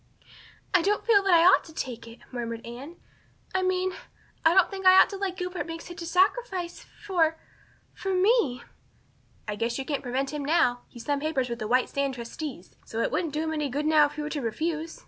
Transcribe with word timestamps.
"I 0.73 0.81
don't 0.81 1.05
feel 1.05 1.21
that 1.21 1.33
I 1.35 1.45
ought 1.45 1.63
to 1.65 1.73
take 1.75 2.07
it," 2.07 2.21
murmured 2.31 2.65
Anne. 2.65 2.95
"I 3.53 3.61
mean 3.61 3.91
I 4.43 4.55
don't 4.55 4.71
think 4.71 4.83
I 4.87 4.99
ought 4.99 5.11
to 5.11 5.17
let 5.17 5.37
Gilbert 5.37 5.67
make 5.67 5.81
such 5.83 6.01
a 6.01 6.07
sacrifice 6.07 6.83
for 7.05 7.37
for 7.93 8.11
me." 8.15 8.63
"I 9.47 9.55
guess 9.55 9.77
you 9.77 9.85
can't 9.85 10.01
prevent 10.01 10.33
him 10.33 10.43
now. 10.43 10.81
He's 10.87 11.05
signed 11.05 11.21
papers 11.21 11.49
with 11.49 11.59
the 11.59 11.67
White 11.67 11.87
Sands 11.87 12.15
trustees. 12.15 12.75
So 12.83 12.99
it 13.01 13.11
wouldn't 13.11 13.31
do 13.33 13.43
him 13.43 13.53
any 13.53 13.69
good 13.69 13.85
now 13.85 14.07
if 14.07 14.17
you 14.17 14.23
were 14.23 14.31
to 14.31 14.41
refuse. 14.41 14.99